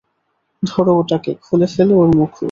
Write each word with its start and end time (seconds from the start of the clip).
ধরো 0.63 0.91
ওটাকে, 0.95 1.31
খুলে 1.45 1.67
ফেল 1.73 1.89
ওর 1.93 2.09
মুখোশ। 2.17 2.39